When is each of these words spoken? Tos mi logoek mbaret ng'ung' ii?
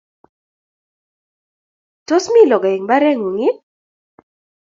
Tos 2.07 2.25
mi 2.33 2.41
logoek 2.49 2.79
mbaret 2.83 3.17
ng'ung' 3.17 3.43
ii? 3.47 3.53